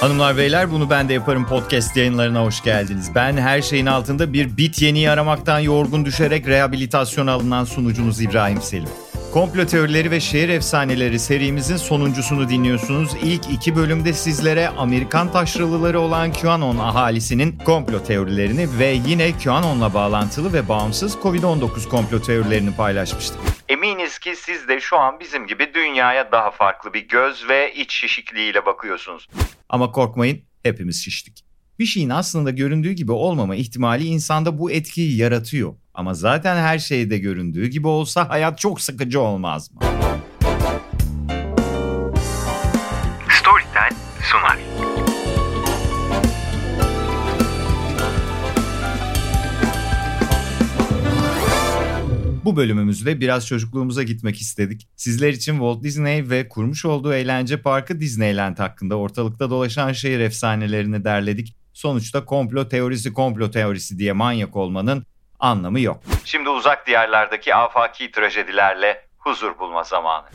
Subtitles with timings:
[0.00, 3.10] Hanımlar beyler bunu ben de yaparım podcast yayınlarına hoş geldiniz.
[3.14, 8.88] Ben her şeyin altında bir bit yeniyi aramaktan yorgun düşerek rehabilitasyon alınan sunucunuz İbrahim Selim.
[9.32, 13.10] Komplo teorileri ve şehir efsaneleri serimizin sonuncusunu dinliyorsunuz.
[13.22, 20.52] İlk iki bölümde sizlere Amerikan taşralıları olan QAnon ahalisinin komplo teorilerini ve yine QAnon'la bağlantılı
[20.52, 23.57] ve bağımsız Covid-19 komplo teorilerini paylaşmıştık.
[23.68, 27.92] Eminiz ki siz de şu an bizim gibi dünyaya daha farklı bir göz ve iç
[27.92, 29.28] şişikliğiyle bakıyorsunuz.
[29.68, 31.44] Ama korkmayın hepimiz şiştik.
[31.78, 35.74] Bir şeyin aslında göründüğü gibi olmama ihtimali insanda bu etkiyi yaratıyor.
[35.94, 39.80] Ama zaten her şeyde göründüğü gibi olsa hayat çok sıkıcı olmaz mı?
[52.48, 54.88] Bu bölümümüzde biraz çocukluğumuza gitmek istedik.
[54.96, 61.04] Sizler için Walt Disney ve kurmuş olduğu eğlence parkı Disneyland hakkında ortalıkta dolaşan şehir efsanelerini
[61.04, 61.56] derledik.
[61.72, 65.06] Sonuçta komplo teorisi komplo teorisi diye manyak olmanın
[65.38, 66.00] anlamı yok.
[66.24, 70.26] Şimdi uzak diyarlardaki afaki trajedilerle huzur bulma zamanı.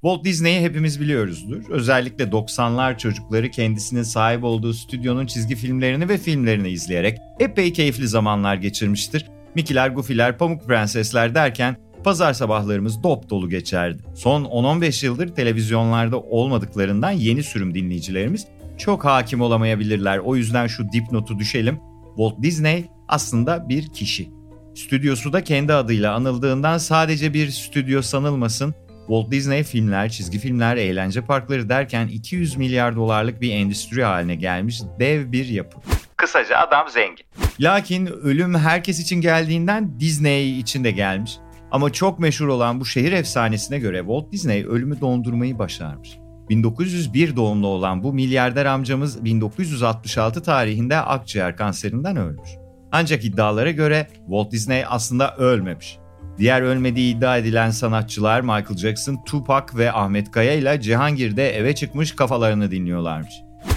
[0.00, 1.70] Walt Disney'i hepimiz biliyoruzdur.
[1.70, 8.54] Özellikle 90'lar çocukları kendisinin sahip olduğu stüdyonun çizgi filmlerini ve filmlerini izleyerek epey keyifli zamanlar
[8.54, 9.26] geçirmiştir.
[9.54, 14.02] Mickey'ler, Goofy'ler, Pamuk Prensesler derken pazar sabahlarımız dop dolu geçerdi.
[14.14, 18.46] Son 10-15 yıldır televizyonlarda olmadıklarından yeni sürüm dinleyicilerimiz
[18.78, 20.18] çok hakim olamayabilirler.
[20.18, 21.80] O yüzden şu dipnotu düşelim.
[22.16, 24.30] Walt Disney aslında bir kişi.
[24.74, 28.74] Stüdyosu da kendi adıyla anıldığından sadece bir stüdyo sanılmasın.
[29.06, 34.80] Walt Disney filmler, çizgi filmler, eğlence parkları derken 200 milyar dolarlık bir endüstri haline gelmiş
[35.00, 35.78] dev bir yapı.
[36.16, 37.27] Kısaca adam zengin.
[37.60, 41.38] Lakin ölüm herkes için geldiğinden Disney için de gelmiş.
[41.70, 46.18] Ama çok meşhur olan bu şehir efsanesine göre Walt Disney ölümü dondurmayı başarmış.
[46.48, 52.50] 1901 doğumlu olan bu milyarder amcamız 1966 tarihinde akciğer kanserinden ölmüş.
[52.92, 55.98] Ancak iddialara göre Walt Disney aslında ölmemiş.
[56.38, 62.16] Diğer ölmediği iddia edilen sanatçılar Michael Jackson, Tupac ve Ahmet Kaya ile Cihangir'de eve çıkmış
[62.16, 63.34] kafalarını dinliyorlarmış.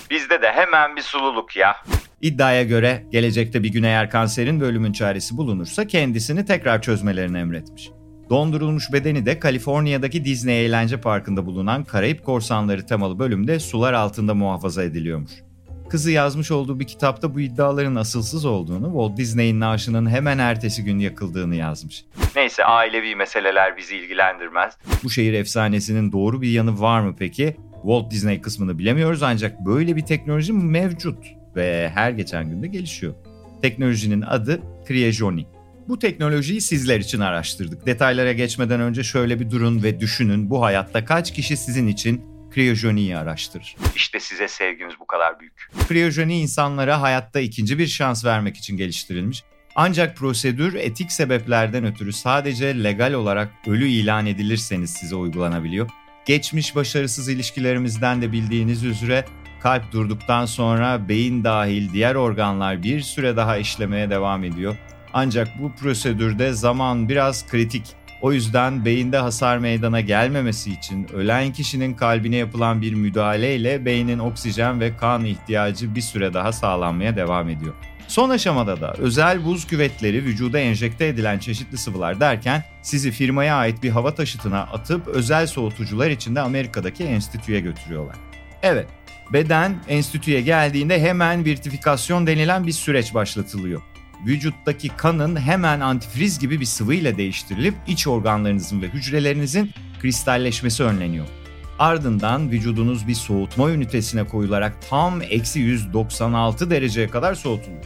[0.10, 1.76] Bizde de hemen bir sululuk ya.
[2.22, 7.90] İddiaya göre gelecekte bir gün eğer kanserin ve ölümün çaresi bulunursa kendisini tekrar çözmelerini emretmiş.
[8.30, 14.84] Dondurulmuş bedeni de Kaliforniya'daki Disney Eğlence Parkı'nda bulunan Karayip Korsanları temalı bölümde sular altında muhafaza
[14.84, 15.32] ediliyormuş.
[15.90, 21.00] Kızı yazmış olduğu bir kitapta bu iddiaların asılsız olduğunu, Walt Disney'in naaşının hemen ertesi gün
[21.00, 22.06] yakıldığını yazmış.
[22.36, 24.74] Neyse ailevi meseleler bizi ilgilendirmez.
[25.04, 27.56] Bu şehir efsanesinin doğru bir yanı var mı peki?
[27.82, 33.14] Walt Disney kısmını bilemiyoruz ancak böyle bir teknoloji mevcut ve her geçen günde gelişiyor.
[33.62, 35.46] Teknolojinin adı Cryogeny.
[35.88, 37.86] Bu teknolojiyi sizler için araştırdık.
[37.86, 43.18] Detaylara geçmeden önce şöyle bir durun ve düşünün bu hayatta kaç kişi sizin için kriyojeniyi
[43.18, 43.76] araştırır.
[43.96, 45.70] İşte size sevgimiz bu kadar büyük.
[45.88, 49.44] Kriyojeni insanlara hayatta ikinci bir şans vermek için geliştirilmiş.
[49.76, 55.90] Ancak prosedür etik sebeplerden ötürü sadece legal olarak ölü ilan edilirseniz size uygulanabiliyor.
[56.26, 59.26] Geçmiş başarısız ilişkilerimizden de bildiğiniz üzere
[59.64, 64.76] kalp durduktan sonra beyin dahil diğer organlar bir süre daha işlemeye devam ediyor.
[65.14, 67.84] Ancak bu prosedürde zaman biraz kritik.
[68.22, 74.80] O yüzden beyinde hasar meydana gelmemesi için ölen kişinin kalbine yapılan bir müdahaleyle beynin oksijen
[74.80, 77.74] ve kan ihtiyacı bir süre daha sağlanmaya devam ediyor.
[78.08, 83.84] Son aşamada da özel buz küvetleri vücuda enjekte edilen çeşitli sıvılar derken sizi firmaya ait
[83.84, 88.16] bir hava taşıtına atıp özel soğutucular içinde Amerika'daki enstitüye götürüyorlar.
[88.64, 88.88] Evet,
[89.34, 93.82] beden enstitüye geldiğinde hemen virtifikasyon denilen bir süreç başlatılıyor
[94.26, 99.72] vücuttaki kanın hemen antifriz gibi bir sıvıyla değiştirilip iç organlarınızın ve hücrelerinizin
[100.02, 101.26] kristalleşmesi önleniyor.
[101.80, 107.84] Ardından vücudunuz bir soğutma ünitesine koyularak tam eksi 196 dereceye kadar soğutuluyor.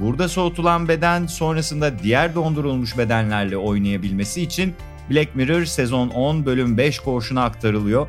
[0.00, 4.74] Burada soğutulan beden sonrasında diğer dondurulmuş bedenlerle oynayabilmesi için
[5.10, 8.08] Black Mirror sezon 10 bölüm 5 koğuşuna aktarılıyor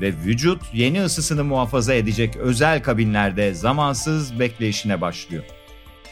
[0.00, 5.44] ve vücut yeni ısısını muhafaza edecek özel kabinlerde zamansız bekleyişine başlıyor.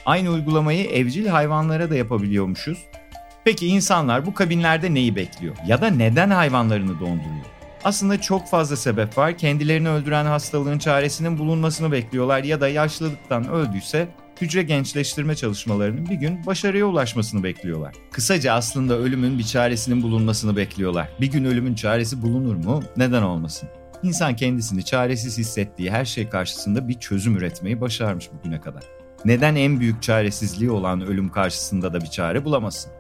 [0.06, 2.78] Aynı uygulamayı evcil hayvanlara da yapabiliyormuşuz.
[3.44, 5.56] Peki insanlar bu kabinlerde neyi bekliyor?
[5.66, 7.44] Ya da neden hayvanlarını donduruyor?
[7.84, 9.38] Aslında çok fazla sebep var.
[9.38, 14.08] Kendilerini öldüren hastalığın çaresinin bulunmasını bekliyorlar ya da yaşlılıktan öldüyse
[14.40, 17.94] hücre gençleştirme çalışmalarının bir gün başarıya ulaşmasını bekliyorlar.
[18.12, 21.08] Kısaca aslında ölümün bir çaresinin bulunmasını bekliyorlar.
[21.20, 22.82] Bir gün ölümün çaresi bulunur mu?
[22.96, 23.69] Neden olmasın?
[24.02, 28.82] İnsan kendisini çaresiz hissettiği her şey karşısında bir çözüm üretmeyi başarmış bugüne kadar
[29.25, 32.92] neden en büyük çaresizliği olan ölüm karşısında da bir çare bulamasın?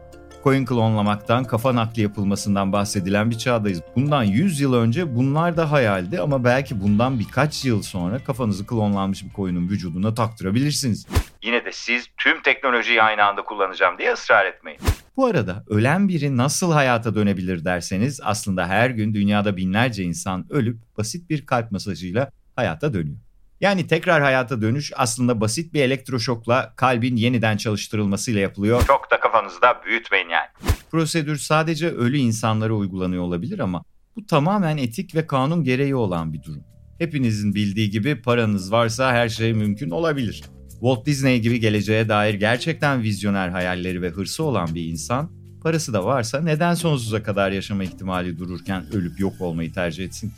[0.44, 3.82] Coin klonlamaktan, kafa nakli yapılmasından bahsedilen bir çağdayız.
[3.96, 9.24] Bundan 100 yıl önce bunlar da hayaldi ama belki bundan birkaç yıl sonra kafanızı klonlanmış
[9.24, 11.06] bir koyunun vücuduna taktırabilirsiniz.
[11.42, 14.80] Yine de siz tüm teknolojiyi aynı anda kullanacağım diye ısrar etmeyin.
[15.16, 20.78] Bu arada ölen biri nasıl hayata dönebilir derseniz aslında her gün dünyada binlerce insan ölüp
[20.98, 23.18] basit bir kalp masajıyla hayata dönüyor.
[23.60, 28.86] Yani tekrar hayata dönüş aslında basit bir elektroşokla kalbin yeniden çalıştırılmasıyla yapılıyor.
[28.86, 30.76] Çok da kafanızda büyütmeyin yani.
[30.90, 33.84] Prosedür sadece ölü insanlara uygulanıyor olabilir ama
[34.16, 36.64] bu tamamen etik ve kanun gereği olan bir durum.
[36.98, 40.44] Hepinizin bildiği gibi paranız varsa her şey mümkün olabilir.
[40.70, 45.30] Walt Disney gibi geleceğe dair gerçekten vizyoner hayalleri ve hırsı olan bir insan,
[45.62, 50.36] parası da varsa neden sonsuza kadar yaşama ihtimali dururken ölüp yok olmayı tercih etsin ki?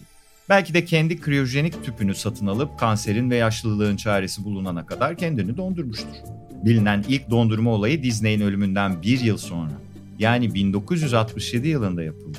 [0.49, 6.46] Belki de kendi kriyojenik tüpünü satın alıp kanserin ve yaşlılığın çaresi bulunana kadar kendini dondurmuştur.
[6.65, 9.73] Bilinen ilk dondurma olayı Disney'in ölümünden bir yıl sonra.
[10.19, 12.39] Yani 1967 yılında yapıldı.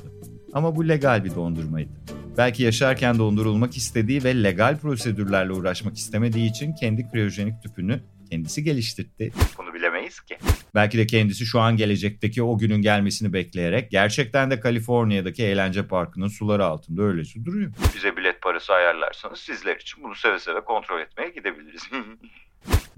[0.54, 1.90] Ama bu legal bir dondurmaydı.
[2.38, 9.32] Belki yaşarken dondurulmak istediği ve legal prosedürlerle uğraşmak istemediği için kendi kriyojenik tüpünü kendisi geliştirdi.
[9.58, 10.38] Bunu bilemeyiz ki.
[10.76, 16.28] Belki de kendisi şu an gelecekteki o günün gelmesini bekleyerek gerçekten de Kaliforniya'daki eğlence parkının
[16.28, 17.72] suları altında öylece duruyor.
[17.96, 21.82] Bize bilet parası ayarlarsanız sizler için bunu seve seve kontrol etmeye gidebiliriz.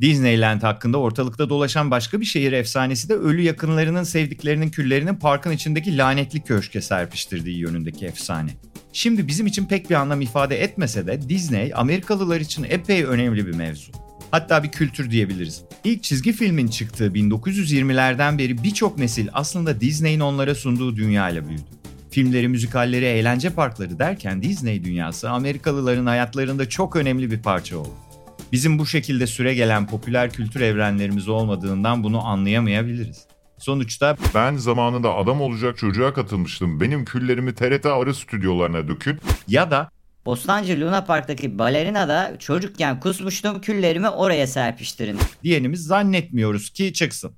[0.01, 5.98] Disneyland hakkında ortalıkta dolaşan başka bir şehir efsanesi de ölü yakınlarının sevdiklerinin küllerinin parkın içindeki
[5.98, 8.51] lanetli köşke serpiştirdiği yönündeki efsane.
[8.94, 13.56] Şimdi bizim için pek bir anlam ifade etmese de Disney Amerikalılar için epey önemli bir
[13.56, 13.92] mevzu.
[14.31, 15.63] Hatta bir kültür diyebiliriz.
[15.83, 21.63] İlk çizgi filmin çıktığı 1920'lerden beri birçok nesil aslında Disney'in onlara sunduğu dünyayla büyüdü.
[22.12, 28.08] Filmleri, müzikalleri, eğlence parkları derken Disney dünyası Amerikalıların hayatlarında çok önemli bir parça oldu.
[28.51, 33.28] Bizim bu şekilde süre gelen popüler kültür evrenlerimiz olmadığından bunu anlayamayabiliriz.
[33.57, 36.81] Sonuçta Ben zamanında adam olacak çocuğa katılmıştım.
[36.81, 39.19] Benim küllerimi TRT arı stüdyolarına dökün.
[39.48, 39.90] ya da
[40.25, 45.19] Bostancı Luna Park'taki balerinada çocukken kusmuştum küllerimi oraya serpiştirin.
[45.44, 47.31] diyenimiz zannetmiyoruz ki çıksın.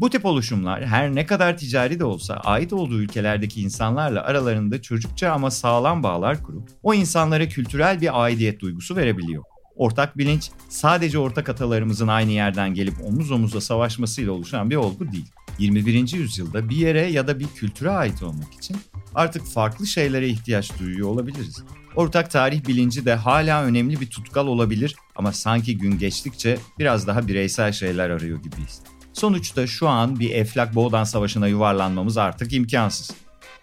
[0.00, 5.32] Bu tip oluşumlar her ne kadar ticari de olsa ait olduğu ülkelerdeki insanlarla aralarında çocukça
[5.32, 9.42] ama sağlam bağlar kurup o insanlara kültürel bir aidiyet duygusu verebiliyor.
[9.76, 15.26] Ortak bilinç sadece ortak atalarımızın aynı yerden gelip omuz omuza savaşmasıyla oluşan bir olgu değil.
[15.58, 16.12] 21.
[16.12, 18.76] yüzyılda bir yere ya da bir kültüre ait olmak için
[19.14, 21.62] artık farklı şeylere ihtiyaç duyuyor olabiliriz.
[21.96, 27.28] Ortak tarih bilinci de hala önemli bir tutkal olabilir ama sanki gün geçtikçe biraz daha
[27.28, 28.82] bireysel şeyler arıyor gibiyiz.
[29.12, 33.10] Sonuçta şu an bir Eflak Boğdan Savaşı'na yuvarlanmamız artık imkansız.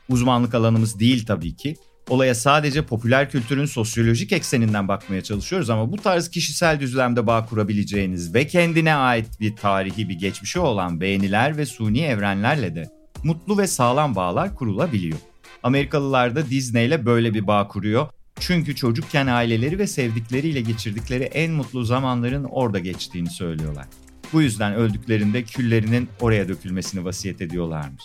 [0.09, 1.75] Uzmanlık alanımız değil tabii ki.
[2.13, 8.33] Olaya sadece popüler kültürün sosyolojik ekseninden bakmaya çalışıyoruz ama bu tarz kişisel düzlemde bağ kurabileceğiniz
[8.33, 12.89] ve kendine ait bir tarihi bir geçmişi olan beğeniler ve suni evrenlerle de
[13.23, 15.17] mutlu ve sağlam bağlar kurulabiliyor.
[15.63, 18.07] Amerikalılar da Disney ile böyle bir bağ kuruyor.
[18.39, 23.85] Çünkü çocukken aileleri ve sevdikleriyle geçirdikleri en mutlu zamanların orada geçtiğini söylüyorlar.
[24.33, 28.03] Bu yüzden öldüklerinde küllerinin oraya dökülmesini vasiyet ediyorlarmış.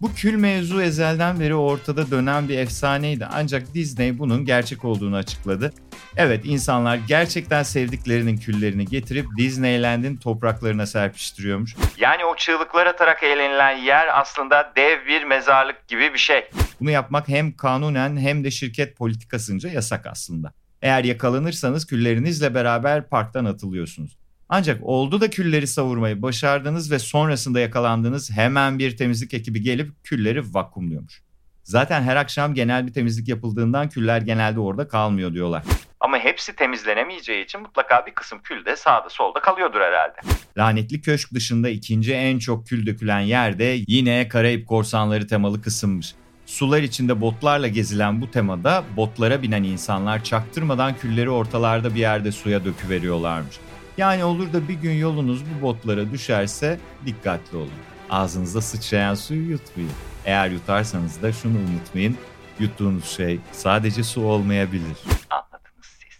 [0.00, 5.72] Bu kül mevzu ezelden beri ortada dönen bir efsaneydi ancak Disney bunun gerçek olduğunu açıkladı.
[6.16, 11.76] Evet insanlar gerçekten sevdiklerinin küllerini getirip Disneyland'in topraklarına serpiştiriyormuş.
[11.96, 16.50] Yani o çığlıklar atarak eğlenilen yer aslında dev bir mezarlık gibi bir şey.
[16.80, 20.52] Bunu yapmak hem kanunen hem de şirket politikasınca yasak aslında.
[20.82, 24.18] Eğer yakalanırsanız küllerinizle beraber parktan atılıyorsunuz.
[24.48, 30.54] Ancak oldu da külleri savurmayı başardınız ve sonrasında yakalandınız hemen bir temizlik ekibi gelip külleri
[30.54, 31.22] vakumluyormuş.
[31.62, 35.62] Zaten her akşam genel bir temizlik yapıldığından küller genelde orada kalmıyor diyorlar.
[36.00, 40.16] Ama hepsi temizlenemeyeceği için mutlaka bir kısım kül de sağda solda kalıyordur herhalde.
[40.58, 46.14] Lanetli Köşk dışında ikinci en çok kül dökülen yer de yine Karayip Korsanları temalı kısımmış.
[46.46, 52.64] Sular içinde botlarla gezilen bu temada botlara binen insanlar çaktırmadan külleri ortalarda bir yerde suya
[52.64, 53.56] döküveriyorlarmış.
[53.98, 57.70] Yani olur da bir gün yolunuz bu botlara düşerse dikkatli olun.
[58.10, 59.90] Ağzınıza sıçrayan suyu yutmayın.
[60.24, 62.16] Eğer yutarsanız da şunu unutmayın.
[62.60, 64.96] Yuttuğunuz şey sadece su olmayabilir.
[65.30, 66.18] Anladınız siz.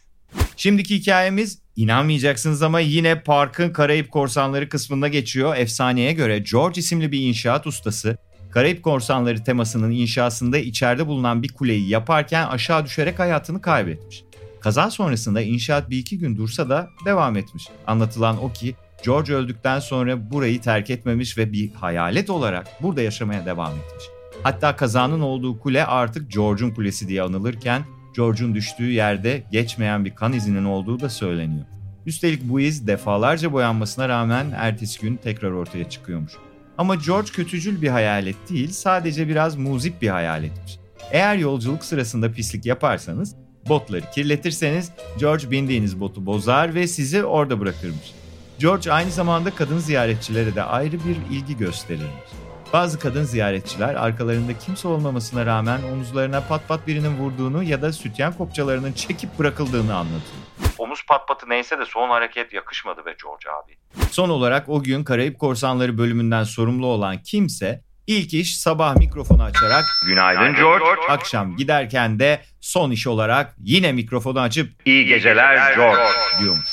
[0.56, 5.56] Şimdiki hikayemiz inanmayacaksınız ama yine parkın Karayip Korsanları kısmında geçiyor.
[5.56, 8.18] Efsaneye göre George isimli bir inşaat ustası
[8.50, 14.27] Karayip Korsanları temasının inşasında içeride bulunan bir kuleyi yaparken aşağı düşerek hayatını kaybetmiş.
[14.60, 17.68] Kaza sonrasında inşaat bir iki gün dursa da devam etmiş.
[17.86, 18.74] Anlatılan o ki
[19.04, 24.04] George öldükten sonra burayı terk etmemiş ve bir hayalet olarak burada yaşamaya devam etmiş.
[24.42, 27.82] Hatta kazanın olduğu kule artık George'un kulesi diye anılırken
[28.16, 31.66] George'un düştüğü yerde geçmeyen bir kan izinin olduğu da söyleniyor.
[32.06, 36.32] Üstelik bu iz defalarca boyanmasına rağmen ertesi gün tekrar ortaya çıkıyormuş.
[36.78, 40.78] Ama George kötücül bir hayalet değil, sadece biraz muzip bir hayaletmiş.
[41.10, 43.36] Eğer yolculuk sırasında pislik yaparsanız,
[43.68, 48.14] botları kirletirseniz George bindiğiniz botu bozar ve sizi orada bırakırmış.
[48.58, 52.30] George aynı zamanda kadın ziyaretçilere de ayrı bir ilgi gösterirmiş.
[52.72, 58.32] Bazı kadın ziyaretçiler arkalarında kimse olmamasına rağmen omuzlarına pat pat birinin vurduğunu ya da sütyen
[58.32, 60.42] kopçalarının çekip bırakıldığını anlatıyor.
[60.78, 63.76] Omuz pat patı neyse de son hareket yakışmadı be George abi.
[64.10, 69.84] Son olarak o gün Karayip Korsanları bölümünden sorumlu olan kimse ilk iş sabah mikrofonu açarak
[70.06, 70.84] Günaydın George.
[71.08, 76.02] akşam giderken de son iş olarak yine mikrofonu açıp İyi geceler George.
[76.40, 76.68] diyormuş.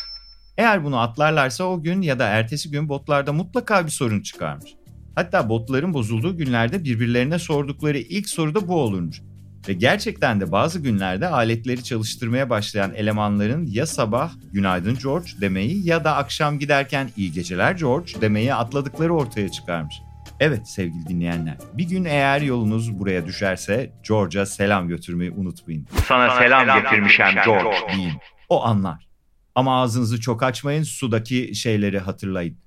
[0.58, 4.72] Eğer bunu atlarlarsa o gün ya da ertesi gün botlarda mutlaka bir sorun çıkarmış.
[5.16, 9.22] Hatta botların bozulduğu günlerde birbirlerine sordukları ilk soru da bu olurmuş.
[9.68, 16.04] Ve gerçekten de bazı günlerde aletleri çalıştırmaya başlayan elemanların ya sabah günaydın George demeyi ya
[16.04, 19.96] da akşam giderken iyi geceler George demeyi atladıkları ortaya çıkarmış.
[20.40, 25.88] Evet sevgili dinleyenler, bir gün eğer yolunuz buraya düşerse George'a selam götürmeyi unutmayın.
[26.08, 27.78] Sana selam getirmişem George.
[27.98, 28.14] Deyin.
[28.50, 29.08] O anlar.
[29.56, 32.58] Ama ağzınızı çok açmayın, sudaki şeyleri hatırlayın.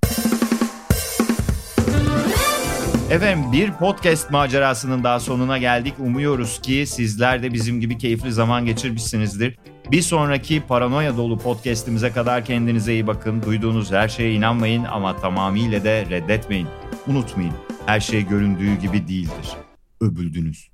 [3.10, 5.94] Efendim bir podcast macerasının daha sonuna geldik.
[5.98, 9.58] Umuyoruz ki sizler de bizim gibi keyifli zaman geçirmişsinizdir.
[9.90, 13.42] Bir sonraki paranoya dolu podcast'imize kadar kendinize iyi bakın.
[13.42, 16.68] Duyduğunuz her şeye inanmayın ama tamamıyla de reddetmeyin.
[17.08, 17.54] Unutmayın
[17.86, 19.56] her şey göründüğü gibi değildir.
[20.00, 20.68] Öbüldünüz.